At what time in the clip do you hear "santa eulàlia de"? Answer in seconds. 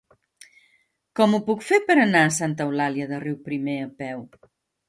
2.39-3.23